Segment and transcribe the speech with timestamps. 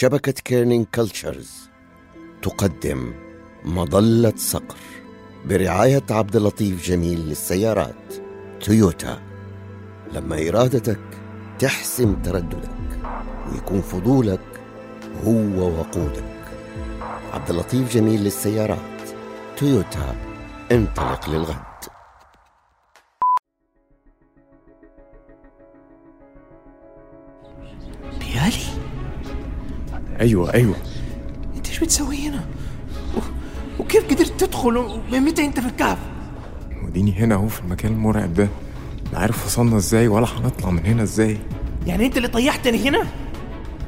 [0.00, 1.70] شبكة Kerning Cultures
[2.42, 3.14] تقدم
[3.64, 4.76] مظلة صقر
[5.44, 8.14] برعاية عبد اللطيف جميل للسيارات
[8.60, 9.22] تويوتا
[10.12, 11.00] لما إرادتك
[11.58, 13.00] تحسم ترددك
[13.52, 14.40] ويكون فضولك
[15.24, 16.34] هو وقودك.
[17.32, 19.00] عبد اللطيف جميل للسيارات
[19.56, 20.16] تويوتا
[20.72, 21.69] انطلق للغد.
[30.20, 30.74] أيوه أيوه.
[31.56, 32.44] أنت إيش بتسوي هنا؟
[33.16, 33.20] و...
[33.82, 35.98] وكيف قدرت تدخل ومن متى أنت في الكهف؟
[36.84, 38.48] وديني هنا أهو في المكان المرعب ده.
[39.12, 41.38] لا عارف وصلنا إزاي ولا هنطلع من هنا إزاي.
[41.86, 43.06] يعني أنت اللي طيحتني هنا؟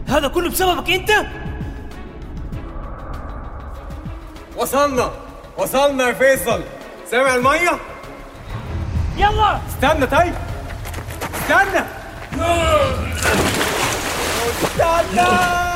[0.08, 1.10] هذا كله بسببك أنت؟
[4.56, 5.10] وصلنا
[5.58, 6.62] وصلنا يا فيصل.
[7.10, 7.78] سامع المية؟
[9.16, 9.60] يلا!
[9.68, 10.34] استنى طيب.
[11.34, 11.84] استنى.
[14.64, 15.71] استنى.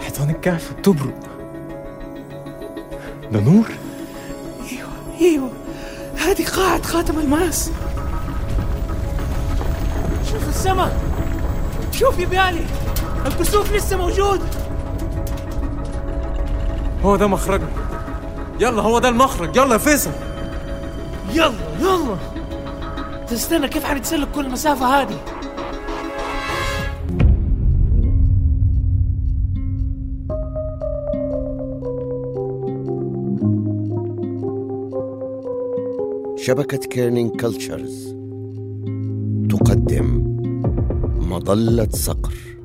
[0.00, 1.14] حيطان الكهف بتبرق
[3.32, 3.66] ده نور.
[4.70, 4.88] أيوه
[5.20, 5.50] أيوه.
[6.16, 7.70] هذه قاعة خاتم الماس.
[10.32, 10.96] شوف السماء
[11.92, 12.64] شوف يا بيالي.
[13.26, 14.40] الكسوف لسه موجود.
[17.04, 17.68] هو ده مخرجنا
[18.60, 19.56] يلا هو ده المخرج.
[19.56, 20.10] يلا يا فيصل.
[21.32, 22.16] يلا يلا.
[23.28, 25.20] تستنى كيف حنتسلك كل المسافة هذه؟
[36.36, 38.16] شبكة كيرنينج كلتشرز
[39.50, 40.36] تقدم
[41.20, 42.55] مظلة صقر.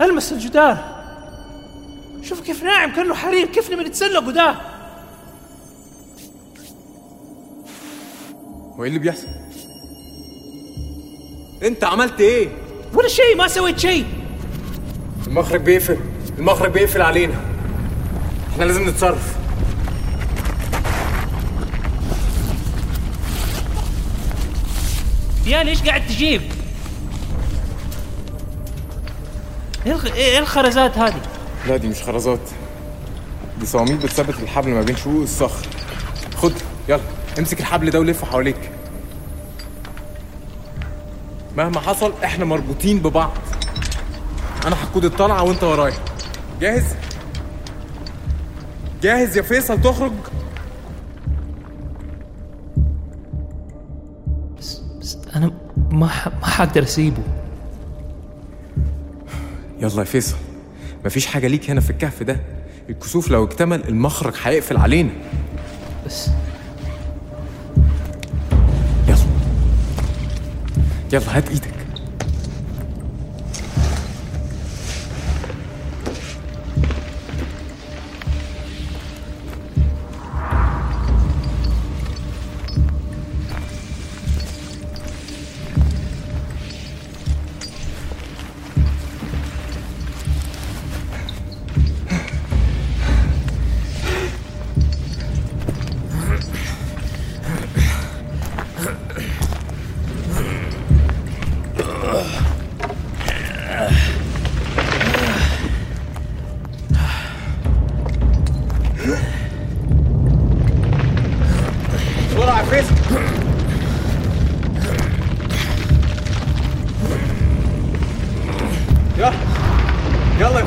[0.00, 0.98] ألمس الجدار.
[2.22, 3.46] شوف كيف ناعم كأنه حرير.
[3.46, 4.54] كيف نبي نتسلقوا ده
[8.76, 9.26] هو إيه اللي بيحصل؟
[11.62, 12.48] أنت عملت إيه؟
[12.94, 14.06] ولا شيء ما سويت شيء.
[15.26, 15.98] المخرج بيقفل.
[16.38, 17.34] المخرج بيقفل علينا.
[18.52, 19.36] إحنا لازم نتصرف.
[25.46, 26.42] يا ليش قاعد تجيب؟
[29.88, 31.20] إيه الخ- إيه الخرزات هذه؟
[31.68, 32.40] لا دي مش خرزات.
[33.60, 35.66] دي صواميل بتثبت الحبل ما بين شقوق الصخر.
[36.36, 36.52] خد
[36.88, 37.00] يلا
[37.38, 38.70] امسك الحبل ده ولفه حواليك.
[41.56, 43.30] مهما حصل إحنا مربوطين ببعض.
[44.66, 45.94] أنا هقود الطلعة وأنت ورايا.
[46.60, 46.84] جاهز؟
[49.02, 50.12] جاهز يا فيصل تخرج؟
[55.00, 55.50] بس أنا
[55.90, 56.28] ما ح...
[56.28, 57.22] ما حقدر أسيبه.
[59.80, 60.36] يلا يا فيصل
[61.04, 62.40] مفيش حاجة ليك هنا في الكهف ده؟
[62.90, 65.10] الكسوف لو اكتمل المخرج هيقفل علينا.
[66.06, 66.28] بس.
[69.08, 69.18] يلا.
[71.12, 71.77] يلا هات إيدك.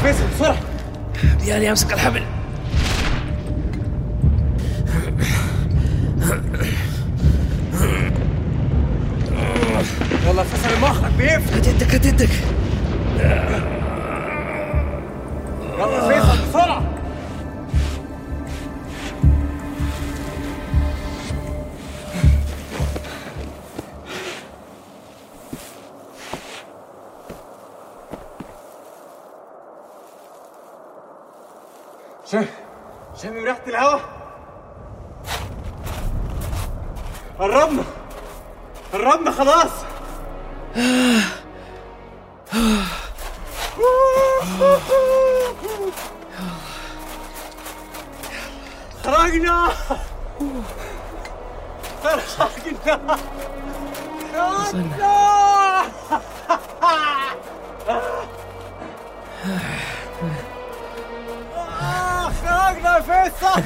[0.01, 0.57] فيصل بسرعة.
[1.45, 2.23] بيالي امسك الحبل.
[10.27, 11.53] يلا فيصل المخرج بيقفل.
[11.53, 12.29] هات يدك هات يدك.
[32.31, 33.99] شامم ريحة الهوا.
[37.39, 37.83] قربنا.
[38.93, 39.71] قربنا خلاص.
[49.03, 49.69] خرجنا.
[52.03, 53.17] خرجنا.
[54.33, 55.11] خرجنا.
[63.11, 63.61] فيصل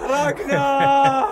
[0.00, 1.26] خرجنا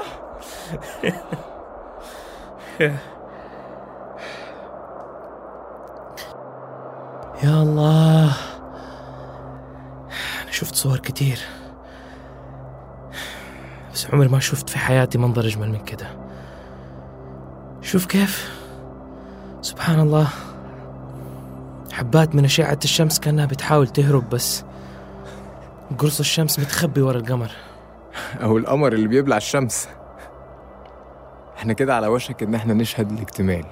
[7.43, 8.32] يا الله.
[10.43, 11.38] أنا شفت صور كتير.
[13.93, 16.06] بس عمري ما شفت في حياتي منظر أجمل من كده.
[17.82, 18.62] شوف كيف.
[19.60, 20.28] سبحان الله.
[22.02, 24.64] حبات من أشعة الشمس كأنها بتحاول تهرب بس
[25.99, 27.50] قرص الشمس متخبي ورا القمر.
[28.43, 29.88] أو القمر اللي بيبلع الشمس.
[31.56, 33.64] إحنا كده على وشك إن إحنا نشهد الاكتمال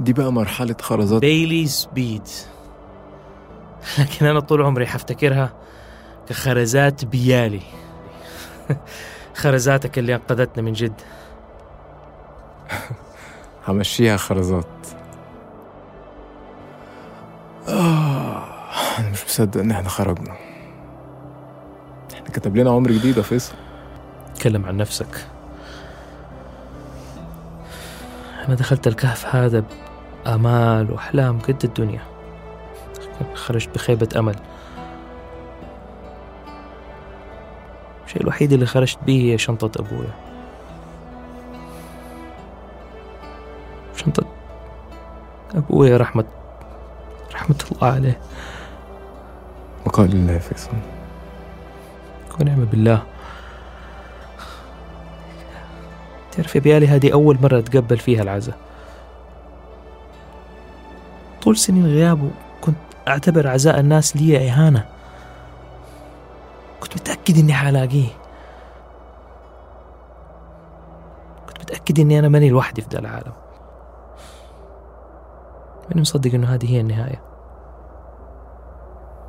[0.00, 1.20] دي بقى مرحلة خرزات.
[1.20, 2.28] بيلي سبيد
[3.98, 5.52] لكن أنا طول عمري حفتكرها
[6.28, 7.62] كخرزات بيالي.
[9.34, 11.00] خرزاتك اللي أنقذتنا من جد.
[13.68, 14.66] همشيها خرزات.
[17.68, 18.44] آه
[18.98, 20.36] أنا مش مصدق إن إحنا خرجنا.
[22.14, 23.54] إحنا كتب لنا عمر جديد يا فيصل.
[24.34, 25.26] تكلم عن نفسك.
[28.46, 29.64] أنا دخلت الكهف هذا
[30.24, 32.02] بآمال وأحلام قد الدنيا.
[33.34, 34.36] خرجت بخيبة أمل.
[38.06, 40.14] الشيء الوحيد اللي خرجت به هي شنطة أبويا.
[43.96, 44.24] شنطة
[45.54, 46.24] أبويا رحمة
[47.42, 48.20] رحمة الله عليه.
[49.86, 50.70] وقال الله يا فيصل
[52.40, 53.02] ونعم بالله.
[56.32, 58.56] تعرف يا بيالي هذه أول مرة أتقبل فيها العزاء.
[61.42, 62.30] طول سنين غيابه
[62.60, 62.76] كنت
[63.08, 64.88] أعتبر عزاء الناس لي إهانة.
[66.80, 68.08] كنت متأكد إني حلاقيه.
[71.48, 73.32] كنت متأكد إني أنا ماني لوحدي في ذا العالم.
[75.88, 77.31] ماني مصدق إنه هذه هي النهاية.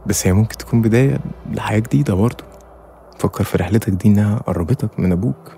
[0.05, 1.19] بس هي ممكن تكون بداية
[1.51, 2.43] لحياة جديدة برضه.
[3.19, 5.51] فكر في رحلتك دي إنها قربتك من أبوك.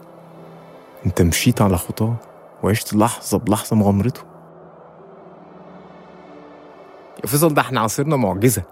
[1.06, 2.16] أنت مشيت على خطاه
[2.64, 4.22] وعشت لحظة بلحظة مغامرته.
[7.24, 8.64] يا فيصل ده إحنا عاصرنا معجزة.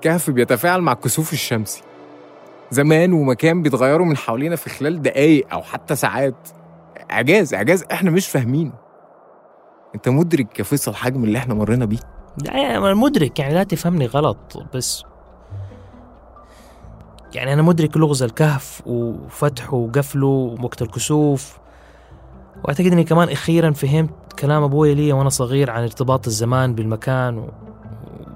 [0.00, 1.82] كهف بيتفاعل مع الكسوف الشمسي.
[2.70, 6.48] زمان ومكان بيتغيروا من حوالينا في خلال دقايق أو حتى ساعات.
[7.10, 8.72] إعجاز إعجاز إحنا مش فاهمينه.
[9.94, 11.98] أنت مدرك يا فيصل حجم اللي إحنا مرينا بيه؟
[12.48, 15.04] أنا مدرك يعني لا تفهمني غلط بس
[17.34, 21.58] يعني أنا مدرك لغز الكهف وفتحه وقفله ووقت الكسوف.
[22.64, 27.48] وأعتقد إني كمان أخيرا فهمت كلام أبوي لي وأنا صغير عن ارتباط الزمان بالمكان و...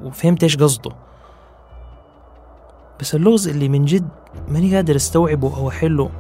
[0.02, 0.90] وفهمت إيش قصده.
[3.00, 4.08] بس اللغز اللي من جد
[4.49, 6.11] ماني قادر أستوعبه أو أحله.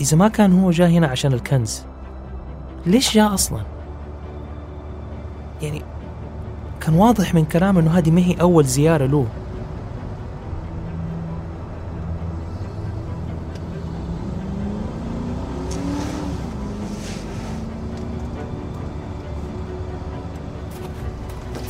[0.00, 1.84] إذا ما كان هو جاء هنا عشان الكنز
[2.86, 3.79] ليش جاء أصلا؟
[5.62, 5.82] يعني
[6.80, 9.26] كان واضح من كلامه إنه هذه ما هي أول زيارة له.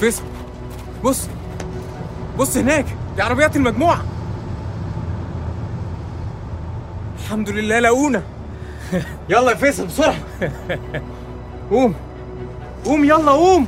[0.00, 0.23] فيصل
[1.04, 1.28] بص
[2.38, 4.04] بص هناك دي عربيات المجموعة.
[7.18, 8.23] الحمد لله لقونا.
[9.30, 10.16] يلا يا فيصل بسرعة.
[11.70, 11.94] قوم
[12.85, 13.66] قوم يلا قوم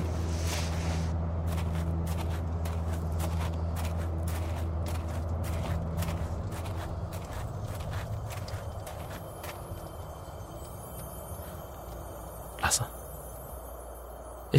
[12.62, 12.86] لحظة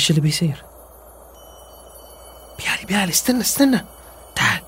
[0.04, 0.66] إيش اللي بيصير؟
[2.58, 3.86] بيالي بيالي استنى استنى.
[4.36, 4.62] تعال.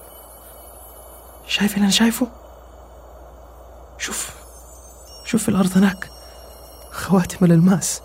[1.47, 2.27] شايف اللي أنا شايفه؟
[3.97, 4.35] شوف
[5.25, 6.09] شوف في الأرض هناك.
[6.91, 8.01] خواتم الألماس.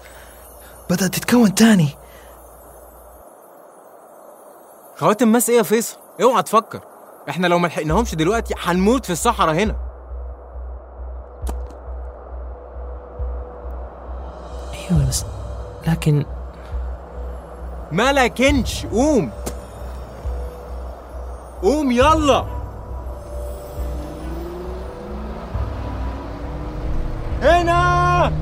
[0.91, 1.89] بدأت تتكون تاني.
[4.97, 6.81] خواتم ماس إيه يا فيصل؟ اوعى تفكر.
[7.29, 9.77] إحنا لو ما لحقناهمش دلوقتي هنموت في الصحراء هنا.
[14.75, 15.25] أيوه بس
[15.87, 16.40] لكن
[17.93, 19.31] ما لكنش قوم.
[21.63, 22.45] قوم يلا.
[27.43, 28.33] هنا.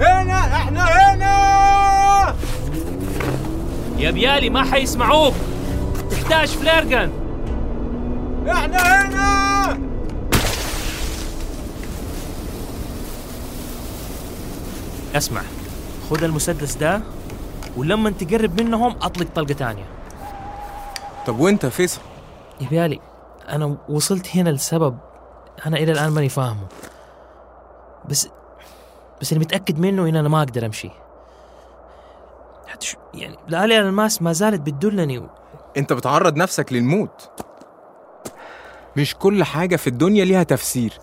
[0.00, 2.34] هنا إحنا هنا.
[3.98, 5.34] يا بيالي ما حيسمعوك.
[6.10, 6.84] تحتاج فلير
[8.48, 9.78] إحنا هنا.
[15.14, 15.42] اسمع
[16.10, 17.00] خذ المسدس ده.
[17.78, 19.84] ولما تقرب منهم أطلق طلقة تانية
[21.26, 22.00] طب وانت فيصل
[22.60, 23.00] يا بيالي
[23.48, 24.98] أنا وصلت هنا لسبب
[25.66, 26.66] أنا إلى الآن ماني فاهمه.
[28.08, 28.28] بس
[29.20, 30.90] بس اللي متأكد منه إن أنا ما أقدر أمشي.
[32.66, 35.26] حتى شو- يعني الآلة الماس ما زالت بتدلني و...
[35.76, 37.30] أنت بتعرض نفسك للموت.
[38.96, 40.98] مش كل حاجة في الدنيا ليها تفسير.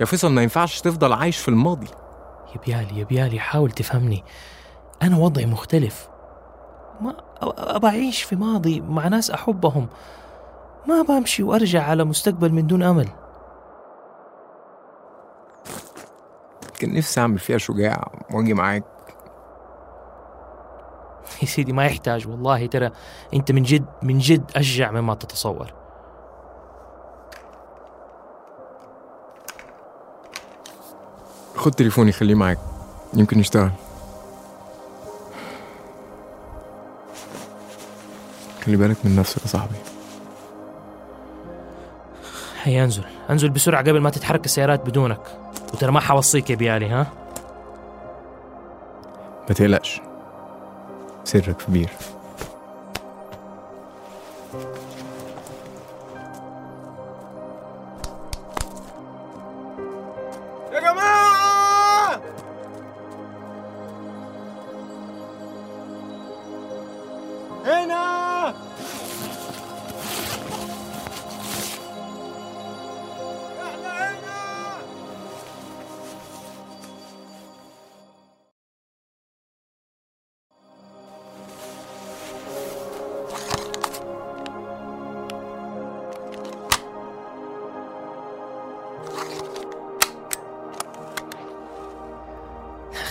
[0.00, 1.88] يا فيصل ما ينفعش تفضل عايش في الماضي.
[2.54, 4.24] يا بيالي يا بيالي حاول تفهمني.
[5.02, 6.08] أنا وضعي مختلف.
[7.00, 9.86] ما أبى أعيش في ماضي مع ناس أحبهم.
[10.86, 13.08] ما بمشي وأرجع على مستقبل من دون أمل.
[16.78, 18.84] كان نفسي أعمل فيها شجاع وأجي معاك.
[21.42, 22.66] يا سيدي ما يحتاج والله.
[22.66, 22.90] ترى
[23.34, 25.72] أنت من جد من جد أشجع مما تتصور.
[31.56, 32.58] خد تليفوني خليه معاك.
[33.14, 33.70] يمكن يشتغل.
[38.68, 39.74] خلي بالك من نفسك يا صاحبي.
[42.62, 43.04] هيا انزل.
[43.30, 45.20] انزل بسرعة قبل ما تتحرك السيارات بدونك.
[45.72, 47.06] وترى ما حوصيك يا بيالي ها؟
[49.48, 50.00] ما تقلقش.
[51.24, 51.88] سرك كبير.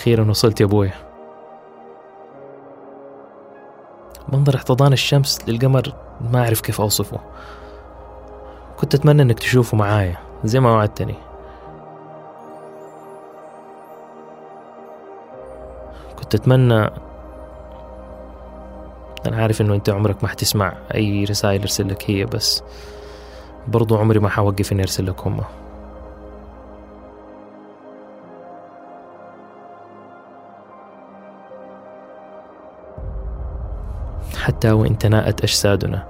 [0.07, 0.93] أخيرا وصلت يا أبويا
[4.29, 7.19] منظر احتضان الشمس للقمر ما أعرف كيف أوصفه.
[8.77, 11.15] كنت أتمنى إنك تشوفه معايا زي ما وعدتني.
[16.19, 16.89] كنت أتمنى
[19.27, 22.63] أنا عارف إنه أنت عمرك ما حتسمع أي رسائل أرسل لك هي بس
[23.67, 25.66] برضو عمري ما حوقف إني أرسل لك هما
[34.35, 36.07] حتى وإن تناءت أجسادنا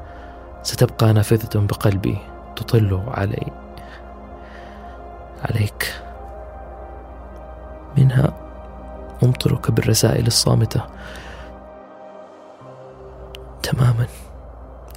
[0.63, 2.17] ستبقى نافذة بقلبي
[2.55, 3.51] تطل علي
[5.43, 6.01] عليك.
[7.97, 8.33] منها
[9.23, 10.81] أمطرك بالرسائل الصامتة.
[13.63, 14.07] تماما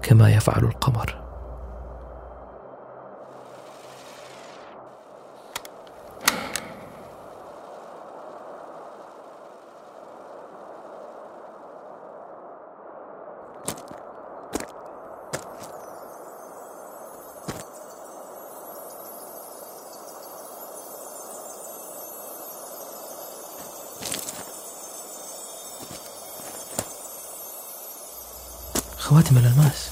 [0.03, 1.20] كما يفعل القمر.
[29.11, 29.90] خواتم الألماس.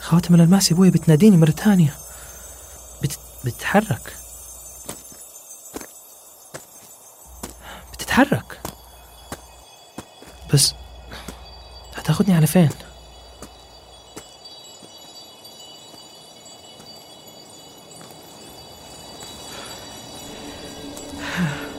[0.00, 1.94] خواتم الألماس يا أبوي بتناديني مرة ثانية.
[3.02, 3.18] بت...
[3.44, 4.16] بتتحرك.
[7.92, 8.60] بتتحرك.
[10.54, 10.74] بس
[11.96, 12.70] هتاخدني على فين؟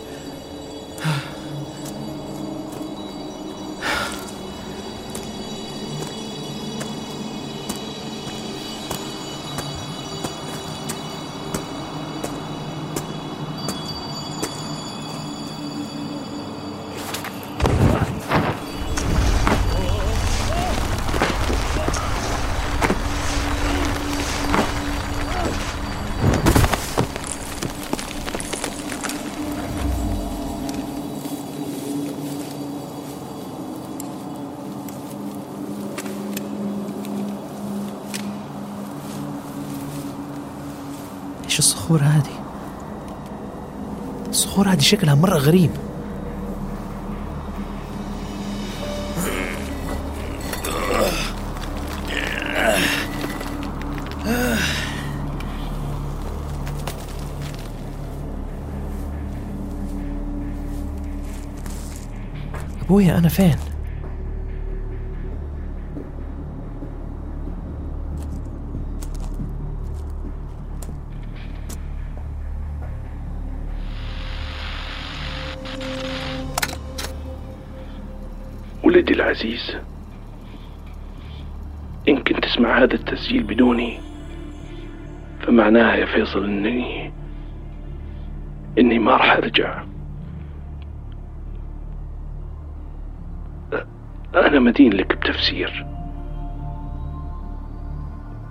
[41.53, 42.43] إيش الصخور هذه؟
[44.29, 45.71] الصخور هذه شكلها مرة غريب
[62.81, 63.72] أبويا أنا فين؟
[78.93, 79.77] ولدي العزيز.
[82.09, 83.99] إن كنت تسمع هذا التسجيل بدوني
[85.41, 87.11] فمعناها يا فيصل إني
[88.77, 89.83] إني ما راح أرجع.
[94.35, 95.85] أنا مدين لك بتفسير.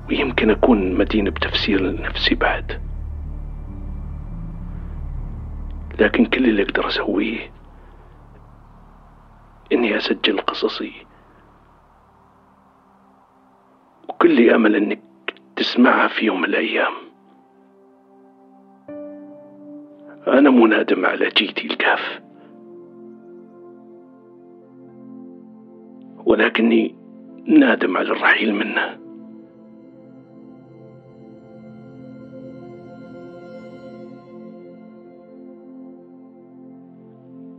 [0.09, 2.81] ويمكن أكون مدين بتفسير لنفسي بعد.
[6.01, 7.51] لكن كل اللي أقدر أسويه
[9.73, 10.93] إني أسجل قصصي.
[14.09, 15.03] وكل أمل إنك
[15.57, 16.93] تسمعها في يوم من الأيام.
[20.27, 22.21] أنا مو نادم على جيتي الكهف.
[26.27, 26.97] ولكني
[27.47, 29.03] نادم على الرحيل منه.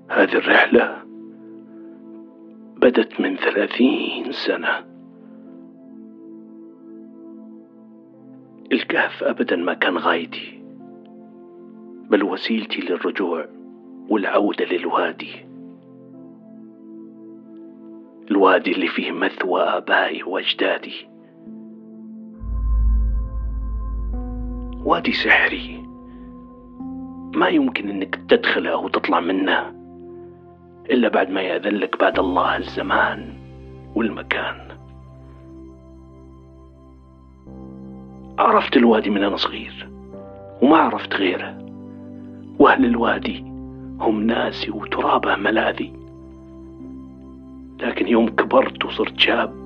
[0.10, 1.03] هذه الرحلة
[2.84, 4.86] بدت من ثلاثين سنة.
[8.72, 10.64] الكهف أبدا ما كان غايتي
[12.10, 13.48] بل وسيلتي للرجوع
[14.10, 15.46] والعودة للوادي.
[18.32, 21.08] الوادي اللي فيه مثوى آبائي وأجدادي.
[24.86, 25.84] وادي سحري.
[27.36, 29.83] ما يمكن إنك تدخله أو تطلع منه.
[30.90, 33.34] إلا بعد ما ياذن لك بعد الله الزمان
[33.96, 34.68] والمكان.
[38.40, 39.90] عرفت الوادي من أنا صغير
[40.62, 41.58] وما عرفت غيره.
[42.60, 43.40] وأهل الوادي
[44.00, 45.94] هم ناسي وترابه ملاذي.
[47.82, 49.64] لكن يوم كبرت وصرت شاب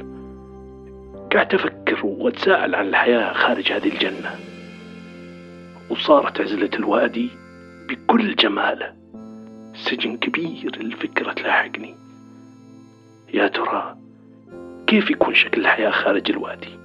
[1.34, 4.32] قعدت أفكر وأتساءل عن الحياة خارج هذه الجنة.
[5.90, 7.30] وصارت عزلة الوادي
[7.90, 8.94] بكل جماله.
[9.78, 11.96] سجن كبير الفكرة تلاحقني.
[13.34, 13.98] يا ترى
[14.88, 16.80] كيف يكون شكل الحياة خارج الوادي؟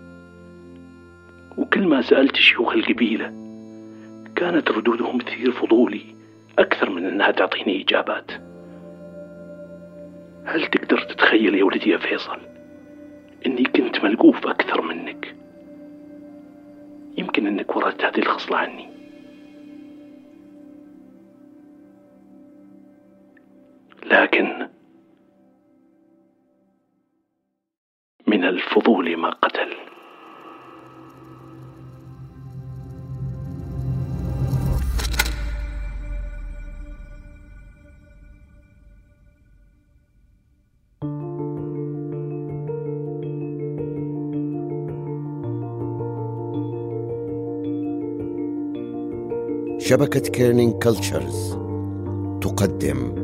[1.59, 3.33] وكل ما سألت شيوخ القبيلة
[4.37, 6.03] كانت ردودهم تثير فضولي
[6.59, 8.31] أكثر من أنها تعطيني إجابات.
[10.45, 12.39] هل تقدر تتخيل يا ولدي يا فيصل
[13.47, 15.35] إني كنت ملقوف أكثر منك؟
[17.19, 18.92] يمكن أنك ورثت هذه الخصلة عني.
[24.05, 24.69] لكن
[28.27, 29.73] من الفضول ما قتل.
[49.79, 51.59] شبكة Kerning Cultures
[52.41, 53.22] تقدم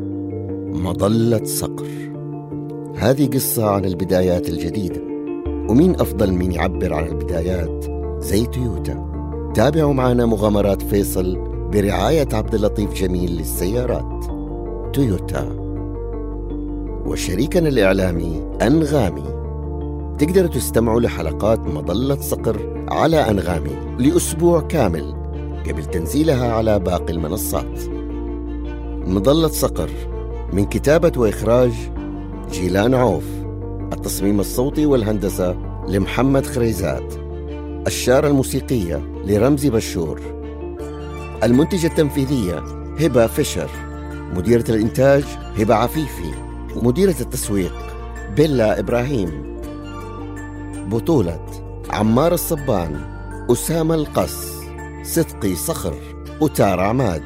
[0.73, 1.87] مظلة صقر.
[2.95, 5.01] هذه قصة عن البدايات الجديدة.
[5.69, 7.85] ومين أفضل من يعبر عن البدايات؟
[8.19, 9.09] زي تويوتا.
[9.55, 11.37] تابعوا معنا مغامرات فيصل
[11.73, 14.25] برعاية عبد اللطيف جميل للسيارات.
[14.93, 15.49] تويوتا.
[17.05, 19.23] وشريكنا الإعلامي أنغامي.
[20.17, 25.13] تقدروا تستمعوا لحلقات مظلة صقر على أنغامي لأسبوع كامل
[25.69, 27.79] قبل تنزيلها على باقي المنصات.
[29.07, 29.89] مظلة صقر
[30.53, 31.71] من كتابة وإخراج
[32.51, 33.23] جيلان عوف
[33.93, 35.57] التصميم الصوتي والهندسة
[35.87, 37.13] لمحمد خريزات
[37.87, 40.21] الشارة الموسيقية لرمزي بشور
[41.43, 42.59] المنتجة التنفيذية
[42.99, 43.69] هبة فيشر
[44.33, 45.23] مديرة الإنتاج
[45.57, 46.31] هبة عفيفي
[46.75, 47.73] مديرة التسويق
[48.35, 49.59] بيلا إبراهيم
[50.87, 51.45] بطولة
[51.89, 53.01] عمار الصبان
[53.51, 54.59] أسامة القص
[55.03, 55.93] صدقي صخر
[56.41, 57.23] وتار عماد.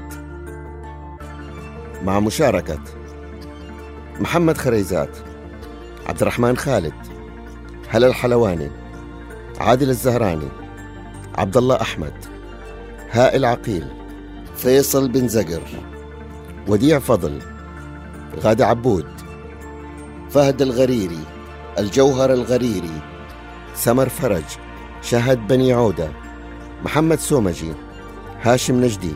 [2.04, 2.80] مع مشاركة
[4.24, 5.18] محمد خريزات
[6.06, 6.94] عبد الرحمن خالد
[7.90, 8.72] هلا الحلواني
[9.60, 10.48] عادل الزهراني
[11.36, 12.14] عبد الله أحمد
[13.12, 13.88] هائل عقيل
[14.56, 15.62] فيصل بن زقر
[16.68, 17.42] وديع فضل
[18.40, 19.08] غادة عبود
[20.30, 21.24] فهد الغريري
[21.80, 23.02] الجوهر الغريري
[23.76, 24.46] سمر فرج
[25.02, 26.12] شهد بني عودة
[26.84, 27.74] محمد سومجي
[28.42, 29.16] هاشم نجدي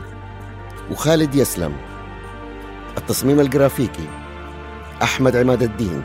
[0.90, 1.76] وخالد يسلم
[2.98, 4.27] التصميم الجرافيكي
[5.02, 6.02] أحمد عماد الدين.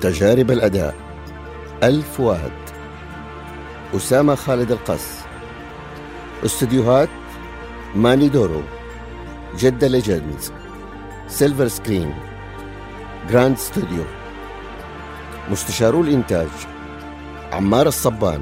[0.00, 0.94] تجارب الأداء.
[1.82, 2.52] الفؤاد
[3.96, 5.18] أسامة خالد القص
[6.44, 7.08] استديوهات
[7.94, 8.62] ماني دورو.
[9.58, 10.52] جدة Legends
[11.28, 12.14] Silver Screen.
[13.30, 14.04] Grand Studio.
[15.50, 16.48] مستشارو الإنتاج
[17.52, 18.40] عمار الصبان.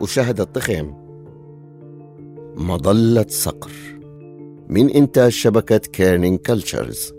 [0.00, 0.94] وشهد الطخيم
[2.56, 3.70] مظلة صقر.
[4.68, 7.17] من إنتاج شبكة Kerning Cultures